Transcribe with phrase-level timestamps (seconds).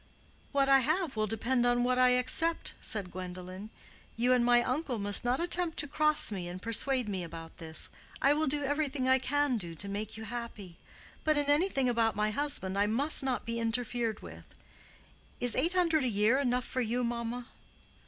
[0.51, 3.69] "What I have will depend on what I accept," said Gwendolen.
[4.17, 7.87] "You and my uncle must not attempt to cross me and persuade me about this.
[8.19, 10.77] I will do everything I can do to make you happy,
[11.23, 14.45] but in anything about my husband I must not be interfered with.
[15.39, 17.45] Is eight hundred a year enough for you, mamma?"